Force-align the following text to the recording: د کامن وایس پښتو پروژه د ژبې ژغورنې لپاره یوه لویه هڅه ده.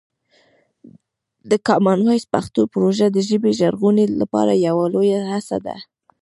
د 1.49 1.51
کامن 1.67 1.99
وایس 2.07 2.25
پښتو 2.33 2.61
پروژه 2.73 3.07
د 3.11 3.17
ژبې 3.29 3.51
ژغورنې 3.59 4.05
لپاره 4.21 4.53
یوه 4.67 4.85
لویه 4.93 5.19
هڅه 5.31 5.57
ده. 5.65 5.75